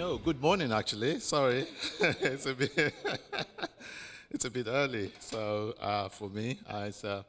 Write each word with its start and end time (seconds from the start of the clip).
No, 0.00 0.16
good 0.16 0.40
morning, 0.40 0.72
actually. 0.72 1.20
Sorry. 1.20 1.66
it's, 2.00 2.46
a 2.46 2.54
bit 2.54 2.72
it's 4.30 4.46
a 4.46 4.50
bit 4.50 4.66
early. 4.66 5.12
So, 5.20 5.74
uh, 5.78 6.08
for 6.08 6.30
me, 6.30 6.58
uh, 6.66 6.84
it's, 6.88 7.04
uh, 7.04 7.22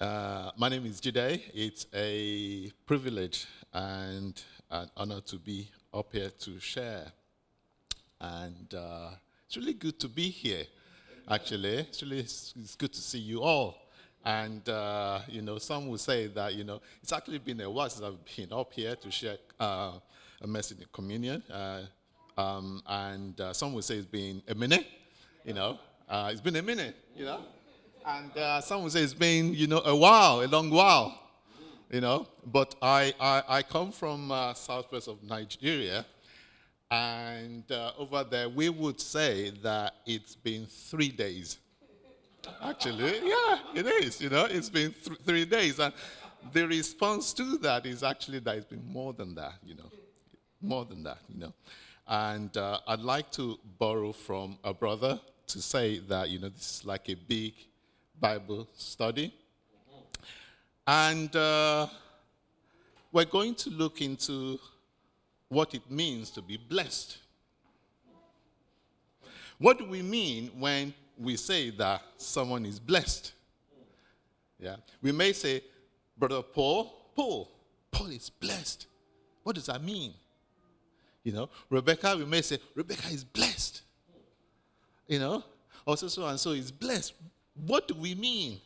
uh, 0.00 0.52
my 0.56 0.68
name 0.68 0.86
is 0.86 1.00
Jide. 1.00 1.40
It's 1.52 1.86
a 1.92 2.70
privilege 2.86 3.46
and 3.72 4.40
an 4.70 4.88
honor 4.96 5.20
to 5.22 5.36
be 5.36 5.68
up 5.92 6.12
here 6.12 6.30
to 6.30 6.60
share. 6.60 7.10
And 8.20 8.72
uh, 8.72 9.08
it's 9.44 9.56
really 9.56 9.74
good 9.74 9.98
to 9.98 10.08
be 10.08 10.30
here, 10.30 10.62
actually. 11.28 11.78
It's 11.78 12.04
really 12.04 12.20
it's 12.20 12.76
good 12.78 12.92
to 12.92 13.00
see 13.00 13.18
you 13.18 13.42
all. 13.42 13.78
And, 14.24 14.68
uh, 14.68 15.18
you 15.26 15.42
know, 15.42 15.58
some 15.58 15.88
will 15.88 15.98
say 15.98 16.28
that, 16.28 16.54
you 16.54 16.62
know, 16.62 16.80
it's 17.02 17.12
actually 17.12 17.38
been 17.38 17.60
a 17.62 17.68
while 17.68 17.90
since 17.90 18.06
I've 18.06 18.36
been 18.36 18.56
up 18.56 18.72
here 18.72 18.94
to 18.94 19.10
share 19.10 19.38
uh, 19.58 19.94
a 20.42 20.46
message 20.46 20.80
in 20.80 20.86
communion. 20.92 21.42
Uh, 21.50 21.82
um, 22.36 22.82
and 22.86 23.40
uh, 23.40 23.52
some 23.52 23.72
would 23.74 23.84
say 23.84 23.96
it's 23.96 24.06
been 24.06 24.42
a 24.48 24.54
minute, 24.54 24.86
you 25.44 25.54
know. 25.54 25.78
Uh, 26.08 26.28
it's 26.30 26.40
been 26.40 26.56
a 26.56 26.62
minute, 26.62 26.94
you 27.16 27.24
know. 27.24 27.40
And 28.06 28.36
uh, 28.36 28.60
some 28.60 28.82
would 28.82 28.92
say 28.92 29.00
it's 29.02 29.14
been, 29.14 29.54
you 29.54 29.66
know, 29.66 29.80
a 29.84 29.94
while, 29.94 30.42
a 30.42 30.48
long 30.48 30.70
while, 30.70 31.18
you 31.90 32.00
know. 32.00 32.26
But 32.44 32.74
I, 32.82 33.14
I, 33.20 33.42
I 33.48 33.62
come 33.62 33.92
from 33.92 34.30
uh, 34.30 34.54
southwest 34.54 35.08
of 35.08 35.22
Nigeria. 35.22 36.04
And 36.90 37.64
over 37.96 38.22
there, 38.22 38.50
we 38.50 38.68
would 38.68 39.00
say 39.00 39.50
that 39.62 39.94
it's 40.04 40.34
been 40.36 40.66
three 40.66 41.08
days 41.08 41.56
Actually, 42.62 43.20
yeah, 43.24 43.58
it 43.74 43.86
is. 43.86 44.20
You 44.20 44.30
know, 44.30 44.44
it's 44.44 44.70
been 44.70 44.92
th- 44.92 45.18
three 45.24 45.44
days. 45.44 45.78
And 45.78 45.92
the 46.52 46.66
response 46.66 47.32
to 47.34 47.56
that 47.58 47.86
is 47.86 48.02
actually 48.02 48.40
that 48.40 48.56
it's 48.56 48.66
been 48.66 48.84
more 48.86 49.12
than 49.12 49.34
that, 49.34 49.54
you 49.64 49.74
know. 49.74 49.90
More 50.62 50.84
than 50.84 51.02
that, 51.02 51.18
you 51.28 51.40
know. 51.40 51.52
And 52.06 52.56
uh, 52.56 52.78
I'd 52.86 53.00
like 53.00 53.30
to 53.32 53.58
borrow 53.78 54.12
from 54.12 54.58
a 54.64 54.72
brother 54.72 55.20
to 55.48 55.62
say 55.62 55.98
that, 55.98 56.30
you 56.30 56.38
know, 56.38 56.48
this 56.48 56.76
is 56.76 56.84
like 56.84 57.08
a 57.08 57.14
big 57.14 57.54
Bible 58.18 58.68
study. 58.76 59.34
And 60.86 61.34
uh, 61.36 61.86
we're 63.12 63.24
going 63.24 63.54
to 63.56 63.70
look 63.70 64.00
into 64.00 64.58
what 65.48 65.74
it 65.74 65.90
means 65.90 66.30
to 66.30 66.42
be 66.42 66.56
blessed. 66.56 67.18
What 69.58 69.78
do 69.78 69.84
we 69.84 70.02
mean 70.02 70.50
when 70.58 70.94
we 71.18 71.36
say 71.36 71.70
that 71.70 72.02
someone 72.16 72.66
is 72.66 72.78
blessed. 72.78 73.32
Yeah. 74.58 74.76
We 75.00 75.12
may 75.12 75.32
say, 75.32 75.62
Brother 76.16 76.42
Paul, 76.42 76.92
Paul, 77.14 77.50
Paul 77.90 78.08
is 78.08 78.30
blessed. 78.30 78.86
What 79.42 79.54
does 79.56 79.66
that 79.66 79.82
mean? 79.82 80.14
You 81.24 81.32
know, 81.32 81.50
Rebecca, 81.70 82.16
we 82.16 82.24
may 82.24 82.42
say, 82.42 82.58
Rebecca 82.74 83.08
is 83.08 83.24
blessed. 83.24 83.82
You 85.06 85.18
know, 85.18 85.44
also 85.86 86.08
so 86.08 86.26
and 86.26 86.38
so 86.38 86.50
is 86.50 86.70
blessed. 86.70 87.14
What 87.66 87.86
do 87.86 87.94
we 87.94 88.14
mean? 88.14 88.60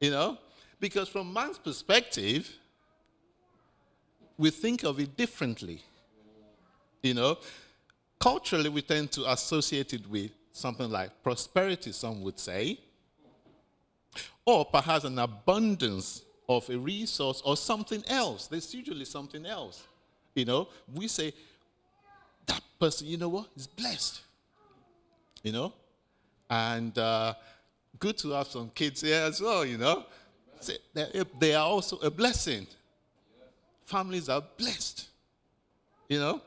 You 0.00 0.10
know, 0.10 0.38
because 0.80 1.08
from 1.08 1.32
man's 1.32 1.58
perspective, 1.58 2.50
we 4.36 4.50
think 4.50 4.82
of 4.82 4.98
it 4.98 5.16
differently. 5.16 5.82
You 7.02 7.14
know, 7.14 7.38
culturally, 8.18 8.68
we 8.68 8.82
tend 8.82 9.12
to 9.12 9.30
associate 9.30 9.94
it 9.94 10.08
with 10.08 10.32
something 10.52 10.90
like 10.90 11.22
prosperity, 11.22 11.92
some 11.92 12.22
would 12.22 12.38
say, 12.38 12.78
or 14.44 14.64
perhaps 14.64 15.04
an 15.04 15.18
abundance 15.18 16.22
of 16.48 16.68
a 16.68 16.76
resource 16.76 17.40
or 17.44 17.56
something 17.56 18.02
else. 18.08 18.48
There's 18.48 18.74
usually 18.74 19.04
something 19.04 19.46
else. 19.46 19.84
You 20.34 20.44
know, 20.44 20.68
we 20.92 21.08
say, 21.08 21.32
that 22.46 22.62
person, 22.80 23.06
you 23.06 23.16
know 23.16 23.28
what, 23.28 23.48
is 23.56 23.66
blessed. 23.66 24.22
You 25.42 25.52
know? 25.52 25.72
And 26.48 26.96
uh, 26.98 27.34
good 27.98 28.18
to 28.18 28.30
have 28.30 28.46
some 28.46 28.70
kids 28.74 29.00
here 29.02 29.22
as 29.22 29.40
well, 29.40 29.64
you 29.64 29.78
know? 29.78 30.04
They 31.38 31.54
are 31.54 31.66
also 31.66 31.96
a 31.98 32.10
blessing. 32.10 32.66
Families 33.84 34.28
are 34.28 34.42
blessed. 34.56 35.08
You 36.08 36.18
know? 36.18 36.40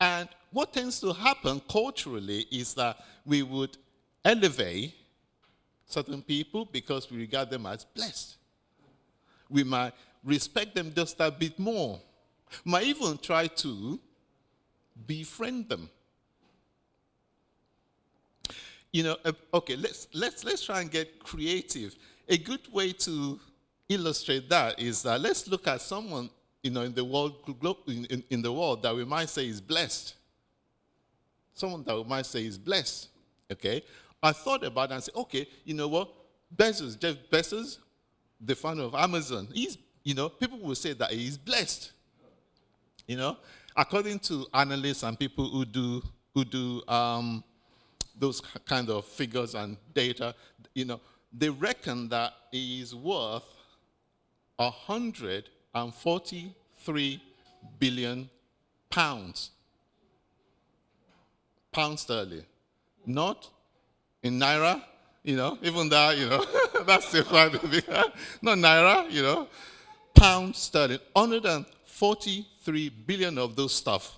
And 0.00 0.28
what 0.52 0.72
tends 0.72 1.00
to 1.00 1.12
happen 1.12 1.60
culturally 1.70 2.46
is 2.50 2.74
that 2.74 2.98
we 3.26 3.42
would 3.42 3.76
elevate 4.24 4.94
certain 5.86 6.22
people 6.22 6.64
because 6.64 7.10
we 7.10 7.18
regard 7.18 7.50
them 7.50 7.66
as 7.66 7.84
blessed. 7.84 8.36
We 9.50 9.64
might 9.64 9.92
respect 10.22 10.74
them 10.74 10.92
just 10.94 11.16
a 11.20 11.30
bit 11.30 11.58
more. 11.58 12.00
Might 12.64 12.84
even 12.84 13.18
try 13.18 13.46
to 13.46 14.00
befriend 15.06 15.68
them. 15.68 15.88
You 18.92 19.02
know, 19.02 19.16
uh, 19.24 19.32
okay, 19.54 19.76
let's, 19.76 20.08
let's, 20.14 20.44
let's 20.44 20.64
try 20.64 20.80
and 20.80 20.90
get 20.90 21.22
creative. 21.22 21.94
A 22.28 22.38
good 22.38 22.72
way 22.72 22.92
to 22.92 23.38
illustrate 23.88 24.48
that 24.48 24.80
is 24.80 25.02
that 25.02 25.20
let's 25.20 25.46
look 25.46 25.66
at 25.66 25.80
someone 25.80 26.30
you 26.62 26.70
know, 26.70 26.82
in 26.82 26.94
the 26.94 27.04
world, 27.04 27.34
in, 27.86 28.22
in 28.30 28.42
the 28.42 28.52
world 28.52 28.82
that 28.82 28.94
we 28.94 29.04
might 29.04 29.28
say 29.28 29.46
is 29.46 29.60
blessed. 29.60 30.14
Someone 31.54 31.82
that 31.84 31.96
we 31.96 32.04
might 32.04 32.26
say 32.26 32.44
is 32.44 32.58
blessed. 32.58 33.08
Okay? 33.50 33.82
I 34.22 34.32
thought 34.32 34.64
about 34.64 34.90
it 34.90 34.94
and 34.94 35.02
said, 35.02 35.14
okay, 35.14 35.46
you 35.64 35.74
know 35.74 35.88
what? 35.88 36.12
Bezos, 36.54 36.98
Jeff 36.98 37.16
Bezos, 37.30 37.78
the 38.40 38.54
founder 38.54 38.84
of 38.84 38.94
Amazon, 38.94 39.48
he's, 39.52 39.78
you 40.02 40.14
know, 40.14 40.28
people 40.28 40.58
will 40.58 40.74
say 40.74 40.92
that 40.94 41.10
he's 41.10 41.38
blessed. 41.38 41.92
You 43.08 43.16
know, 43.16 43.38
according 43.74 44.18
to 44.20 44.46
analysts 44.52 45.02
and 45.02 45.18
people 45.18 45.48
who 45.48 45.64
do 45.64 46.02
who 46.34 46.44
do 46.44 46.82
um, 46.86 47.42
those 48.18 48.42
kind 48.66 48.90
of 48.90 49.06
figures 49.06 49.54
and 49.54 49.78
data, 49.94 50.34
you 50.74 50.84
know, 50.84 51.00
they 51.32 51.48
reckon 51.48 52.08
that 52.10 52.34
he 52.52 52.82
is 52.82 52.94
worth 52.94 53.44
a 54.58 54.70
hundred 54.70 55.48
and 55.74 55.94
43 55.94 57.22
billion 57.78 58.28
pounds. 58.90 59.52
Pound 61.72 61.98
sterling. 61.98 62.44
Not 63.06 63.48
in 64.22 64.38
naira, 64.38 64.82
you 65.22 65.36
know, 65.36 65.58
even 65.62 65.88
that, 65.88 66.18
you 66.18 66.28
know, 66.28 66.44
that's 66.86 67.08
still 67.08 67.24
quite 67.24 67.54
a 67.54 67.66
big, 67.66 67.88
not 68.42 68.58
naira, 68.58 69.10
you 69.10 69.22
know, 69.22 69.48
pound 70.14 70.54
sterling. 70.54 70.98
143 71.98 72.88
billion 72.88 73.38
of 73.38 73.56
those 73.56 73.74
stuff. 73.74 74.16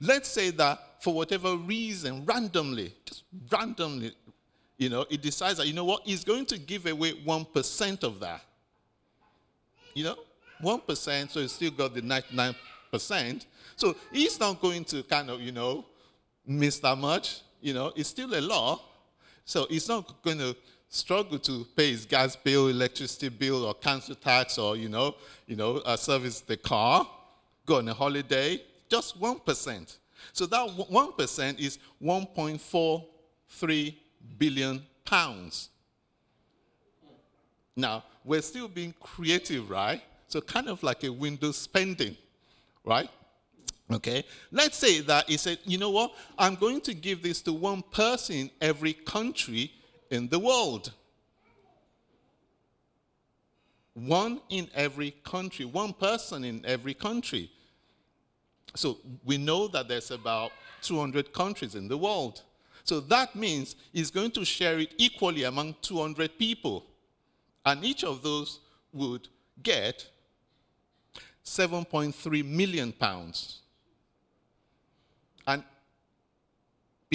Let's 0.00 0.28
say 0.28 0.50
that 0.50 1.02
for 1.02 1.14
whatever 1.14 1.56
reason, 1.56 2.24
randomly, 2.24 2.92
just 3.04 3.24
randomly, 3.50 4.12
you 4.76 4.88
know, 4.88 5.06
it 5.08 5.22
decides 5.22 5.58
that, 5.58 5.66
you 5.66 5.72
know 5.72 5.84
what, 5.84 6.02
he's 6.04 6.24
going 6.24 6.46
to 6.46 6.58
give 6.58 6.86
away 6.86 7.12
1% 7.12 8.04
of 8.04 8.20
that. 8.20 8.42
You 9.94 10.04
know, 10.04 10.16
1%, 10.62 11.30
so 11.30 11.40
he's 11.40 11.52
still 11.52 11.70
got 11.70 11.94
the 11.94 12.02
99%. 12.02 13.46
So 13.76 13.96
he's 14.12 14.38
not 14.38 14.60
going 14.60 14.84
to 14.86 15.02
kind 15.02 15.30
of, 15.30 15.40
you 15.40 15.52
know, 15.52 15.84
miss 16.46 16.78
that 16.80 16.96
much. 16.96 17.40
You 17.60 17.74
know, 17.74 17.92
it's 17.96 18.08
still 18.08 18.34
a 18.34 18.40
law. 18.40 18.80
So 19.44 19.66
he's 19.70 19.88
not 19.88 20.22
going 20.22 20.38
to 20.38 20.56
struggle 20.96 21.38
to 21.40 21.66
pay 21.76 21.90
his 21.90 22.06
gas 22.06 22.34
bill, 22.36 22.68
electricity 22.68 23.28
bill, 23.28 23.64
or 23.64 23.74
council 23.74 24.14
tax, 24.14 24.58
or, 24.58 24.76
you 24.76 24.88
know, 24.88 25.14
you 25.46 25.56
know, 25.56 25.76
uh, 25.78 25.96
service 25.96 26.40
the 26.40 26.56
car, 26.56 27.06
go 27.64 27.76
on 27.78 27.88
a 27.88 27.94
holiday, 27.94 28.60
just 28.88 29.20
1%. 29.20 29.96
So 30.32 30.46
that 30.46 30.68
1% 30.68 31.58
is 31.60 31.78
1.43 32.02 33.94
billion 34.38 34.82
pounds. 35.04 35.68
Now, 37.76 38.04
we're 38.24 38.42
still 38.42 38.68
being 38.68 38.94
creative, 39.00 39.70
right? 39.70 40.02
So, 40.28 40.40
kind 40.40 40.68
of 40.68 40.82
like 40.82 41.04
a 41.04 41.12
window 41.12 41.52
spending, 41.52 42.16
right? 42.84 43.10
Okay, 43.92 44.24
let's 44.50 44.76
say 44.76 45.00
that 45.02 45.28
he 45.28 45.36
said, 45.36 45.58
you 45.64 45.78
know 45.78 45.90
what, 45.90 46.12
I'm 46.36 46.56
going 46.56 46.80
to 46.82 46.94
give 46.94 47.22
this 47.22 47.40
to 47.42 47.52
one 47.52 47.82
person 47.82 48.34
in 48.34 48.50
every 48.60 48.92
country 48.92 49.70
in 50.10 50.28
the 50.28 50.38
world. 50.38 50.92
One 53.94 54.40
in 54.50 54.68
every 54.74 55.12
country, 55.24 55.64
one 55.64 55.92
person 55.92 56.44
in 56.44 56.64
every 56.66 56.94
country. 56.94 57.50
So 58.74 58.98
we 59.24 59.38
know 59.38 59.68
that 59.68 59.88
there's 59.88 60.10
about 60.10 60.52
200 60.82 61.32
countries 61.32 61.74
in 61.74 61.88
the 61.88 61.96
world. 61.96 62.42
So 62.84 63.00
that 63.00 63.34
means 63.34 63.74
he's 63.92 64.10
going 64.10 64.30
to 64.32 64.44
share 64.44 64.78
it 64.78 64.92
equally 64.98 65.44
among 65.44 65.76
200 65.82 66.38
people. 66.38 66.84
And 67.64 67.84
each 67.84 68.04
of 68.04 68.22
those 68.22 68.60
would 68.92 69.28
get 69.62 70.06
7.3 71.44 72.44
million 72.44 72.92
pounds. 72.92 73.60
And 75.46 75.64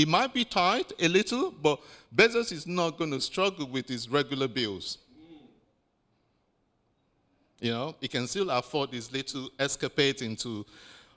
it 0.01 0.07
might 0.07 0.33
be 0.33 0.44
tight 0.44 0.92
a 1.00 1.07
little, 1.07 1.51
but 1.51 1.80
Bezos 2.15 2.51
is 2.51 2.65
not 2.65 2.98
going 2.98 3.12
to 3.12 3.21
struggle 3.21 3.68
with 3.68 3.88
his 3.88 4.09
regular 4.09 4.48
bills. 4.48 4.98
You 7.59 7.71
know, 7.71 7.95
he 8.01 8.07
can 8.07 8.25
still 8.27 8.50
afford 8.50 8.89
his 8.89 9.13
little 9.13 9.50
escapades 9.59 10.24
into 10.24 10.65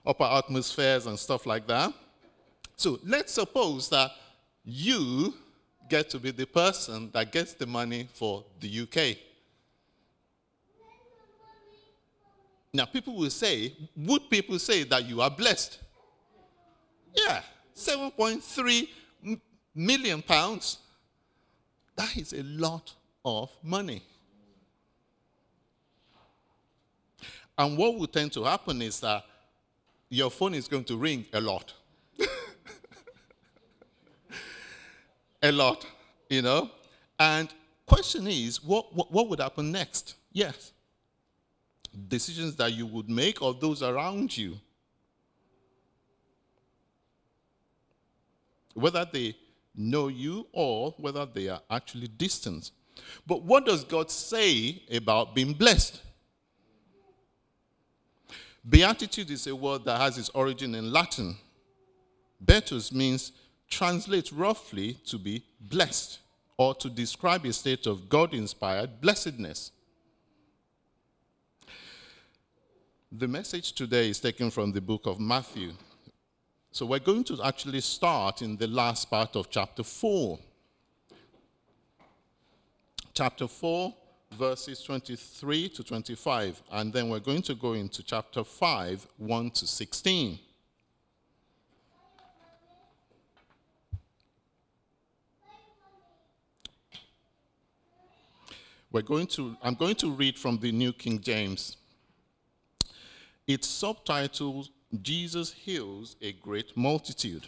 upper 0.05 0.25
atmospheres 0.25 1.07
and 1.07 1.19
stuff 1.19 1.47
like 1.47 1.67
that. 1.67 1.95
So 2.77 2.99
let's 3.05 3.33
suppose 3.33 3.89
that 3.89 4.11
you 4.65 5.33
get 5.89 6.11
to 6.11 6.19
be 6.19 6.31
the 6.31 6.47
person 6.47 7.11
that 7.13 7.33
gets 7.33 7.55
the 7.55 7.67
money 7.67 8.07
for 8.13 8.45
the 8.61 8.81
UK. 8.81 9.17
Now, 12.75 12.85
people 12.85 13.15
will 13.15 13.31
say, 13.31 13.73
would 13.97 14.29
people 14.29 14.59
say 14.59 14.83
that 14.85 15.07
you 15.07 15.23
are 15.23 15.31
blessed? 15.31 15.79
Yeah, 17.15 17.41
7.3 17.75 18.89
million 19.75 20.23
pounds. 20.23 20.79
That 21.97 22.17
is 22.17 22.33
a 22.33 22.43
lot 22.43 22.93
of 23.25 23.51
money. 23.63 24.03
And 27.57 27.79
what 27.79 27.97
will 27.97 28.07
tend 28.07 28.33
to 28.33 28.45
happen 28.45 28.83
is 28.83 29.01
that 29.01 29.25
your 30.09 30.31
phone 30.31 30.55
is 30.55 30.69
going 30.69 30.85
to 30.85 30.97
ring 30.97 31.25
a 31.33 31.41
lot. 31.41 31.73
a 35.43 35.53
lot, 35.53 35.87
you 36.29 36.43
know? 36.43 36.71
And 37.19 37.49
question 37.87 38.27
is, 38.27 38.63
what, 38.63 38.95
what, 38.95 39.11
what 39.13 39.29
would 39.29 39.41
happen 39.41 39.71
next? 39.71 40.17
Yes. 40.33 40.73
Decisions 42.09 42.57
that 42.57 42.73
you 42.73 42.87
would 42.87 43.09
make 43.09 43.41
or 43.41 43.55
those 43.55 43.83
around 43.83 44.37
you. 44.37 44.59
Whether 48.75 49.07
they 49.11 49.37
know 49.75 50.09
you 50.09 50.47
or 50.53 50.95
whether 50.99 51.27
they 51.27 51.49
are 51.49 51.61
actually 51.71 52.09
distant. 52.09 52.71
But 53.27 53.43
what 53.43 53.67
does 53.67 53.85
God 53.85 54.11
say 54.11 54.83
about 54.93 55.35
being 55.35 55.53
blessed? 55.53 56.01
Beatitude 58.67 59.31
is 59.31 59.47
a 59.47 59.55
word 59.55 59.85
that 59.85 60.01
has 60.01 60.17
its 60.17 60.31
origin 60.31 60.75
in 60.75 60.93
Latin. 60.93 61.37
Beatus 62.45 62.93
means 62.93 63.33
translate 63.69 64.31
roughly 64.33 64.95
to 65.07 65.19
be 65.19 65.45
blessed 65.61 66.21
or 66.57 66.75
to 66.77 66.89
describe 66.89 67.45
a 67.45 67.53
state 67.53 67.87
of 67.87 68.09
God 68.09 68.33
inspired 68.33 69.01
blessedness. 69.01 69.73
The 73.11 73.29
message 73.29 73.73
today 73.73 74.09
is 74.09 74.19
taken 74.21 74.51
from 74.51 74.73
the 74.73 74.81
book 74.81 75.03
of 75.07 75.21
Matthew. 75.21 75.73
So 76.75 76.85
we're 76.87 76.99
going 76.99 77.23
to 77.25 77.41
actually 77.41 77.81
start 77.83 78.43
in 78.43 78.57
the 78.57 78.67
last 78.67 79.09
part 79.09 79.37
of 79.37 79.49
chapter 79.49 79.85
4. 79.85 80.37
Chapter 83.15 83.47
4, 83.47 83.95
verses 84.33 84.83
23 84.83 85.69
to 85.69 85.85
25, 85.85 86.61
and 86.73 86.93
then 86.93 87.11
we're 87.11 87.21
going 87.21 87.43
to 87.43 87.55
go 87.55 87.75
into 87.75 88.03
chapter 88.03 88.43
5, 88.43 89.07
1 89.19 89.51
to 89.53 89.69
16. 89.69 90.37
We're 98.91 99.03
going 99.03 99.29
to, 99.29 99.57
I'm 99.63 99.75
going 99.75 99.95
to 99.95 100.11
read 100.11 100.37
from 100.37 100.59
the 100.59 100.73
New 100.73 100.93
King 100.93 101.21
James. 101.21 101.77
It's 103.47 103.69
subtitled 103.69 104.71
Jesus 105.03 105.53
Heals 105.53 106.17
a 106.21 106.33
Great 106.33 106.77
Multitude. 106.77 107.47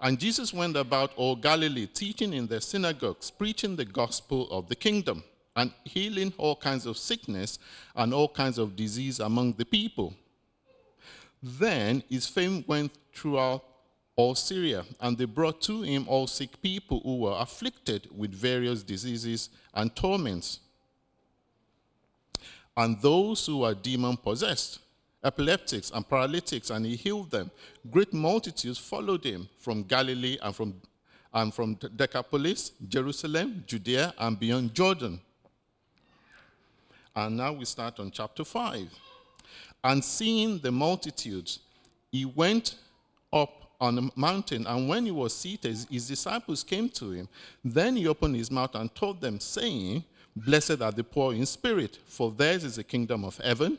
And 0.00 0.18
Jesus 0.18 0.52
went 0.52 0.76
about 0.76 1.12
all 1.16 1.36
Galilee, 1.36 1.86
teaching 1.86 2.32
in 2.32 2.46
their 2.46 2.60
synagogues, 2.60 3.30
preaching 3.30 3.76
the 3.76 3.84
gospel 3.84 4.50
of 4.50 4.68
the 4.68 4.74
kingdom, 4.74 5.22
and 5.56 5.72
healing 5.84 6.32
all 6.36 6.56
kinds 6.56 6.84
of 6.84 6.98
sickness 6.98 7.58
and 7.94 8.12
all 8.12 8.28
kinds 8.28 8.58
of 8.58 8.74
disease 8.74 9.20
among 9.20 9.52
the 9.52 9.64
people. 9.64 10.14
Then 11.42 12.02
his 12.08 12.26
fame 12.26 12.64
went 12.66 12.92
throughout 13.14 13.64
all 14.16 14.34
Syria, 14.34 14.84
and 15.00 15.16
they 15.16 15.24
brought 15.24 15.60
to 15.62 15.82
him 15.82 16.06
all 16.08 16.26
sick 16.26 16.60
people 16.62 17.00
who 17.00 17.18
were 17.18 17.36
afflicted 17.38 18.08
with 18.16 18.32
various 18.32 18.82
diseases 18.82 19.50
and 19.74 19.94
torments, 19.94 20.60
and 22.76 23.00
those 23.00 23.46
who 23.46 23.58
were 23.58 23.74
demon 23.74 24.16
possessed 24.16 24.80
epileptics 25.24 25.90
and 25.90 26.08
paralytics, 26.08 26.70
and 26.70 26.84
he 26.84 26.94
healed 26.94 27.30
them. 27.30 27.50
Great 27.90 28.12
multitudes 28.12 28.78
followed 28.78 29.24
him 29.24 29.48
from 29.58 29.82
Galilee 29.82 30.38
and 30.42 30.54
from, 30.54 30.74
and 31.32 31.52
from 31.52 31.74
Decapolis, 31.96 32.72
Jerusalem, 32.86 33.64
Judea, 33.66 34.14
and 34.18 34.38
beyond 34.38 34.74
Jordan. 34.74 35.20
And 37.16 37.36
now 37.36 37.52
we 37.52 37.64
start 37.64 37.98
on 38.00 38.10
chapter 38.10 38.44
5. 38.44 38.88
And 39.82 40.04
seeing 40.04 40.58
the 40.58 40.72
multitudes, 40.72 41.60
he 42.10 42.24
went 42.24 42.76
up 43.32 43.64
on 43.80 43.98
a 43.98 44.18
mountain, 44.18 44.66
and 44.66 44.88
when 44.88 45.04
he 45.04 45.10
was 45.10 45.34
seated, 45.34 45.76
his 45.90 46.08
disciples 46.08 46.62
came 46.62 46.88
to 46.88 47.10
him. 47.10 47.28
Then 47.64 47.96
he 47.96 48.06
opened 48.06 48.36
his 48.36 48.50
mouth 48.50 48.74
and 48.74 48.94
told 48.94 49.20
them, 49.20 49.40
saying, 49.40 50.04
Blessed 50.36 50.80
are 50.80 50.92
the 50.92 51.04
poor 51.04 51.34
in 51.34 51.46
spirit, 51.46 51.98
for 52.06 52.30
theirs 52.30 52.64
is 52.64 52.76
the 52.76 52.84
kingdom 52.84 53.24
of 53.24 53.36
heaven. 53.38 53.78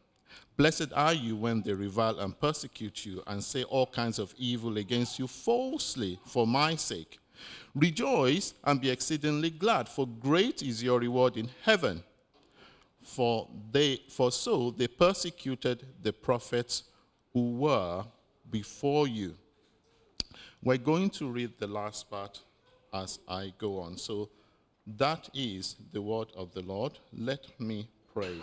Blessed 0.57 0.93
are 0.93 1.13
you 1.13 1.35
when 1.35 1.61
they 1.61 1.73
revile 1.73 2.19
and 2.19 2.39
persecute 2.39 3.05
you 3.05 3.23
and 3.27 3.43
say 3.43 3.63
all 3.63 3.87
kinds 3.87 4.19
of 4.19 4.33
evil 4.37 4.77
against 4.77 5.17
you 5.17 5.27
falsely 5.27 6.19
for 6.25 6.45
my 6.45 6.75
sake. 6.75 7.19
Rejoice 7.73 8.53
and 8.63 8.79
be 8.79 8.89
exceedingly 8.89 9.49
glad, 9.49 9.87
for 9.89 10.07
great 10.07 10.61
is 10.61 10.83
your 10.83 10.99
reward 10.99 11.37
in 11.37 11.49
heaven. 11.63 12.03
For, 13.01 13.47
they, 13.71 14.01
for 14.09 14.31
so 14.31 14.71
they 14.71 14.87
persecuted 14.87 15.85
the 16.01 16.13
prophets 16.13 16.83
who 17.33 17.53
were 17.53 18.03
before 18.51 19.07
you. 19.07 19.33
We're 20.61 20.77
going 20.77 21.09
to 21.11 21.29
read 21.31 21.53
the 21.57 21.67
last 21.67 22.09
part 22.09 22.41
as 22.93 23.19
I 23.27 23.53
go 23.57 23.79
on. 23.79 23.97
So 23.97 24.29
that 24.85 25.29
is 25.33 25.75
the 25.91 26.01
word 26.01 26.27
of 26.35 26.53
the 26.53 26.61
Lord. 26.61 26.99
Let 27.13 27.59
me 27.59 27.87
pray. 28.13 28.41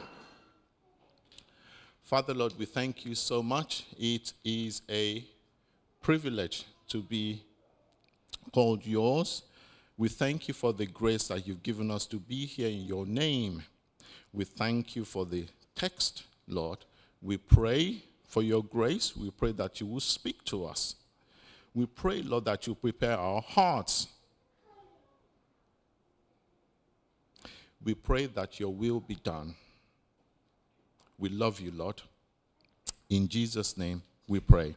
Father, 2.08 2.32
Lord, 2.32 2.54
we 2.58 2.64
thank 2.64 3.04
you 3.04 3.14
so 3.14 3.42
much. 3.42 3.84
It 3.98 4.32
is 4.42 4.80
a 4.88 5.22
privilege 6.00 6.64
to 6.88 7.02
be 7.02 7.42
called 8.50 8.86
yours. 8.86 9.42
We 9.98 10.08
thank 10.08 10.48
you 10.48 10.54
for 10.54 10.72
the 10.72 10.86
grace 10.86 11.28
that 11.28 11.46
you've 11.46 11.62
given 11.62 11.90
us 11.90 12.06
to 12.06 12.16
be 12.16 12.46
here 12.46 12.70
in 12.70 12.86
your 12.86 13.04
name. 13.04 13.62
We 14.32 14.46
thank 14.46 14.96
you 14.96 15.04
for 15.04 15.26
the 15.26 15.44
text, 15.76 16.22
Lord. 16.46 16.78
We 17.20 17.36
pray 17.36 18.02
for 18.26 18.42
your 18.42 18.64
grace. 18.64 19.14
We 19.14 19.30
pray 19.30 19.52
that 19.52 19.78
you 19.78 19.86
will 19.86 20.00
speak 20.00 20.42
to 20.46 20.64
us. 20.64 20.94
We 21.74 21.84
pray, 21.84 22.22
Lord, 22.22 22.46
that 22.46 22.66
you 22.66 22.74
prepare 22.74 23.18
our 23.18 23.42
hearts. 23.42 24.06
We 27.84 27.92
pray 27.92 28.24
that 28.28 28.58
your 28.58 28.72
will 28.72 29.00
be 29.00 29.16
done. 29.16 29.54
We 31.18 31.28
love 31.30 31.60
you, 31.60 31.72
Lord. 31.72 32.00
In 33.10 33.28
Jesus' 33.28 33.76
name 33.76 34.02
we 34.28 34.38
pray. 34.38 34.76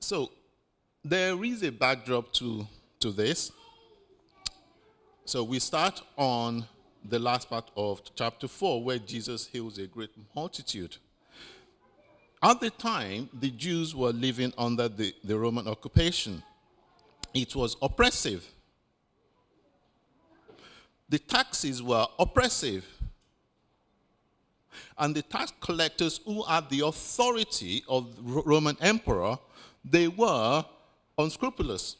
So, 0.00 0.30
there 1.04 1.42
is 1.44 1.62
a 1.62 1.70
backdrop 1.70 2.32
to, 2.34 2.66
to 3.00 3.10
this. 3.10 3.52
So, 5.24 5.44
we 5.44 5.58
start 5.58 6.00
on 6.16 6.64
the 7.04 7.18
last 7.18 7.48
part 7.48 7.70
of 7.76 8.02
chapter 8.14 8.48
4, 8.48 8.82
where 8.82 8.98
Jesus 8.98 9.46
heals 9.46 9.78
a 9.78 9.86
great 9.86 10.10
multitude. 10.34 10.96
At 12.42 12.60
the 12.60 12.70
time, 12.70 13.28
the 13.32 13.50
Jews 13.50 13.94
were 13.94 14.12
living 14.12 14.52
under 14.58 14.88
the, 14.88 15.14
the 15.24 15.38
Roman 15.38 15.66
occupation, 15.68 16.42
it 17.34 17.54
was 17.54 17.76
oppressive 17.82 18.46
the 21.08 21.18
taxes 21.18 21.82
were 21.82 22.06
oppressive. 22.18 22.86
And 24.98 25.14
the 25.14 25.22
tax 25.22 25.52
collectors 25.60 26.20
who 26.24 26.42
had 26.42 26.68
the 26.70 26.80
authority 26.80 27.84
of 27.88 28.16
the 28.16 28.42
Roman 28.42 28.76
emperor, 28.80 29.38
they 29.84 30.08
were 30.08 30.64
unscrupulous. 31.18 31.96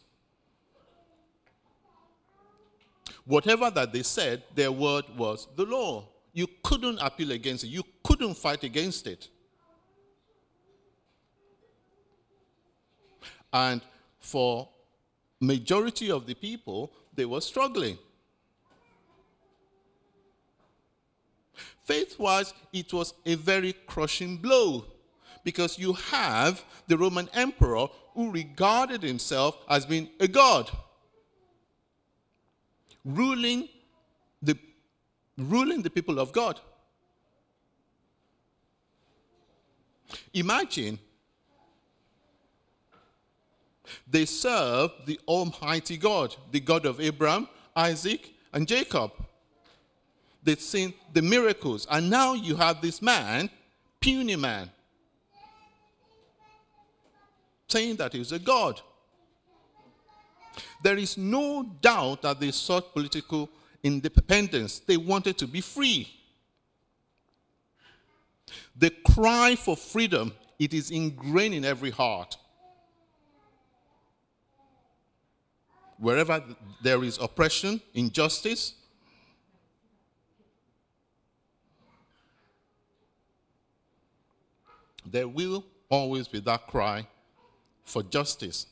whatever 3.26 3.70
that 3.70 3.92
they 3.92 4.02
said, 4.02 4.42
their 4.54 4.72
word 4.72 5.04
was 5.16 5.48
the 5.56 5.64
law. 5.64 6.08
You 6.32 6.46
couldn't 6.62 6.98
appeal 6.98 7.32
against 7.32 7.64
it. 7.64 7.68
You 7.68 7.82
couldn't 8.02 8.34
fight 8.34 8.62
against 8.62 9.06
it. 9.06 9.28
And 13.52 13.80
for 14.20 14.68
majority 15.40 16.10
of 16.10 16.26
the 16.26 16.34
people, 16.34 16.92
they 17.14 17.24
were 17.24 17.40
struggling. 17.40 17.98
Faith-wise, 21.86 22.52
it 22.72 22.92
was 22.92 23.14
a 23.24 23.36
very 23.36 23.72
crushing 23.86 24.36
blow 24.36 24.84
because 25.44 25.78
you 25.78 25.92
have 25.92 26.64
the 26.88 26.98
Roman 26.98 27.28
emperor 27.32 27.86
who 28.14 28.32
regarded 28.32 29.04
himself 29.04 29.56
as 29.68 29.86
being 29.86 30.10
a 30.18 30.26
god, 30.26 30.68
ruling 33.04 33.68
the, 34.42 34.58
ruling 35.38 35.82
the 35.82 35.90
people 35.90 36.18
of 36.18 36.32
God. 36.32 36.58
Imagine 40.34 40.98
they 44.08 44.24
serve 44.24 44.90
the 45.06 45.20
Almighty 45.28 45.96
God, 45.96 46.34
the 46.50 46.58
God 46.58 46.84
of 46.84 47.00
Abraham, 47.00 47.48
Isaac, 47.76 48.34
and 48.52 48.66
Jacob. 48.66 49.12
They've 50.46 50.60
seen 50.60 50.94
the 51.12 51.22
miracles, 51.22 51.88
and 51.90 52.08
now 52.08 52.34
you 52.34 52.54
have 52.54 52.80
this 52.80 53.02
man, 53.02 53.50
puny 53.98 54.36
man, 54.36 54.70
saying 57.66 57.96
that 57.96 58.12
he's 58.12 58.30
a 58.30 58.38
God. 58.38 58.80
There 60.84 60.96
is 60.96 61.18
no 61.18 61.64
doubt 61.80 62.22
that 62.22 62.38
they 62.38 62.52
sought 62.52 62.94
political 62.94 63.50
independence. 63.82 64.78
They 64.78 64.96
wanted 64.96 65.36
to 65.38 65.48
be 65.48 65.60
free. 65.60 66.14
The 68.76 68.90
cry 68.90 69.56
for 69.56 69.76
freedom, 69.76 70.32
it 70.60 70.72
is 70.72 70.92
ingrained 70.92 71.54
in 71.54 71.64
every 71.64 71.90
heart. 71.90 72.36
Wherever 75.98 76.40
there 76.84 77.02
is 77.02 77.18
oppression, 77.18 77.80
injustice, 77.94 78.74
there 85.10 85.28
will 85.28 85.64
always 85.88 86.28
be 86.28 86.40
that 86.40 86.66
cry 86.66 87.06
for 87.84 88.02
justice, 88.02 88.66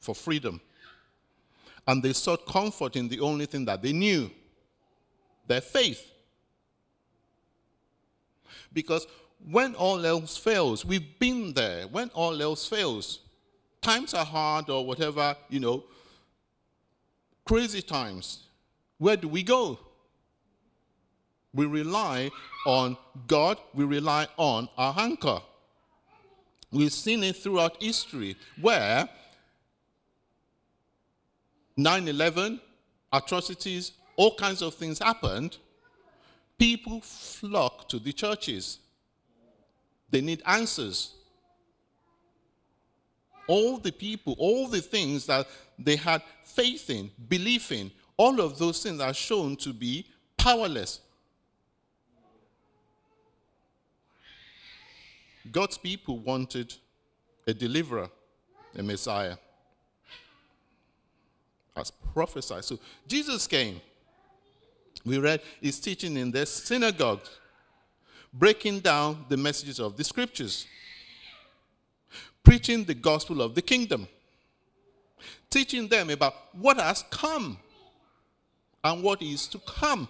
for 0.00 0.14
freedom. 0.14 0.60
And 1.86 2.02
they 2.02 2.12
sought 2.12 2.46
comfort 2.46 2.96
in 2.96 3.08
the 3.08 3.20
only 3.20 3.46
thing 3.46 3.64
that 3.66 3.82
they 3.82 3.92
knew 3.92 4.30
their 5.46 5.60
faith. 5.60 6.10
Because 8.72 9.06
when 9.50 9.74
all 9.74 10.04
else 10.04 10.36
fails, 10.36 10.84
we've 10.84 11.18
been 11.18 11.52
there. 11.52 11.86
When 11.86 12.08
all 12.10 12.40
else 12.42 12.68
fails, 12.68 13.20
times 13.80 14.14
are 14.14 14.24
hard 14.24 14.68
or 14.68 14.84
whatever, 14.84 15.36
you 15.48 15.60
know, 15.60 15.84
crazy 17.44 17.82
times. 17.82 18.44
Where 18.98 19.16
do 19.16 19.28
we 19.28 19.42
go? 19.42 19.78
We 21.54 21.66
rely 21.66 22.30
on 22.66 22.96
God, 23.28 23.58
we 23.72 23.84
rely 23.84 24.26
on 24.36 24.68
our 24.76 24.94
anchor. 24.98 25.40
We've 26.70 26.92
seen 26.92 27.22
it 27.24 27.36
throughout 27.36 27.82
history 27.82 28.36
where 28.60 29.08
9 31.76 32.08
11, 32.08 32.60
atrocities, 33.12 33.92
all 34.16 34.34
kinds 34.34 34.62
of 34.62 34.74
things 34.74 34.98
happened. 34.98 35.58
People 36.58 37.00
flock 37.02 37.88
to 37.88 37.98
the 37.98 38.12
churches. 38.12 38.78
They 40.10 40.22
need 40.22 40.42
answers. 40.46 41.12
All 43.46 43.76
the 43.76 43.92
people, 43.92 44.34
all 44.38 44.68
the 44.68 44.80
things 44.80 45.26
that 45.26 45.46
they 45.78 45.96
had 45.96 46.22
faith 46.44 46.88
in, 46.90 47.10
belief 47.28 47.70
in, 47.70 47.90
all 48.16 48.40
of 48.40 48.58
those 48.58 48.82
things 48.82 49.00
are 49.00 49.14
shown 49.14 49.56
to 49.56 49.72
be 49.72 50.06
powerless. 50.36 51.00
God's 55.52 55.78
people 55.78 56.18
wanted 56.18 56.74
a 57.46 57.54
deliverer, 57.54 58.08
a 58.76 58.82
Messiah, 58.82 59.36
as 61.76 61.90
prophesied. 61.90 62.64
So 62.64 62.78
Jesus 63.06 63.46
came. 63.46 63.80
We 65.04 65.18
read 65.18 65.40
his 65.60 65.78
teaching 65.78 66.16
in 66.16 66.30
the 66.30 66.46
synagogue, 66.46 67.20
breaking 68.32 68.80
down 68.80 69.24
the 69.28 69.36
messages 69.36 69.78
of 69.78 69.96
the 69.96 70.02
scriptures, 70.02 70.66
preaching 72.42 72.84
the 72.84 72.94
gospel 72.94 73.40
of 73.40 73.54
the 73.54 73.62
kingdom, 73.62 74.08
teaching 75.50 75.86
them 75.86 76.10
about 76.10 76.34
what 76.54 76.78
has 76.78 77.04
come 77.10 77.58
and 78.82 79.02
what 79.02 79.22
is 79.22 79.46
to 79.48 79.58
come. 79.60 80.08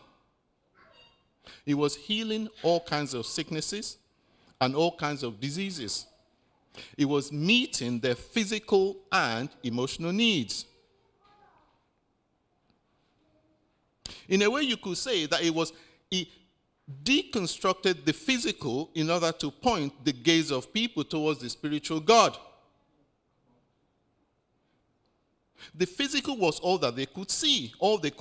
He 1.65 1.75
was 1.75 1.97
healing 1.97 2.49
all 2.63 2.81
kinds 2.81 3.13
of 3.13 3.27
sicknesses 3.27 3.99
and 4.61 4.75
all 4.75 4.97
kinds 4.97 5.23
of 5.23 5.41
diseases. 5.41 6.07
It 6.97 7.07
was 7.07 7.33
meeting 7.33 8.01
their 8.01 8.15
physical 8.15 8.99
and 9.11 9.49
emotional 9.63 10.13
needs. 10.13 10.67
In 14.29 14.43
a 14.43 14.51
way, 14.51 14.63
you 14.63 14.77
could 14.77 14.97
say 14.97 15.27
that 15.27 15.43
it 15.43 15.55
was 15.55 15.73
he 16.11 16.31
deconstructed 17.03 18.05
the 18.05 18.13
physical 18.13 18.91
in 18.95 19.11
order 19.11 19.33
to 19.33 19.51
point 19.51 19.93
the 20.05 20.13
gaze 20.13 20.51
of 20.53 20.73
people 20.73 21.03
towards 21.03 21.41
the 21.41 21.49
spiritual 21.49 22.01
God. 22.01 22.37
The 25.75 25.87
physical 25.87 26.37
was 26.37 26.61
all 26.61 26.79
that 26.79 26.95
they 26.95 27.07
could 27.07 27.31
see, 27.31 27.73
all 27.79 27.99
they 27.99 28.11